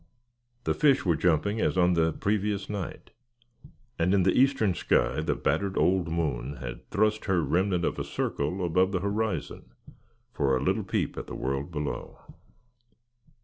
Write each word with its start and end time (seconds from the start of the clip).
The 0.63 0.73
fish 0.73 1.05
were 1.05 1.15
jumping 1.15 1.61
as 1.61 1.77
on 1.77 1.93
the 1.93 2.11
previous 2.11 2.71
night; 2.71 3.11
and 3.99 4.15
in 4.15 4.23
the 4.23 4.33
eastern 4.35 4.73
sky 4.73 5.21
the 5.21 5.35
battered 5.35 5.77
old 5.77 6.07
moon 6.07 6.55
had 6.55 6.89
thrust 6.89 7.25
her 7.25 7.43
remnant 7.43 7.85
of 7.85 7.99
a 7.99 8.03
circle 8.03 8.65
above 8.65 8.93
the 8.93 9.01
horizon 9.01 9.73
for 10.33 10.57
a 10.57 10.63
little 10.63 10.83
peep 10.83 11.19
at 11.19 11.27
the 11.27 11.35
world 11.35 11.71
below. 11.71 12.17